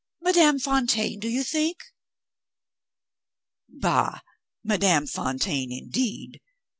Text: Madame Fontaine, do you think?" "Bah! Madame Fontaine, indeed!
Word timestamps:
Madame 0.19 0.57
Fontaine, 0.57 1.19
do 1.19 1.29
you 1.29 1.43
think?" 1.43 1.77
"Bah! 3.69 4.21
Madame 4.63 5.05
Fontaine, 5.05 5.71
indeed! 5.71 6.41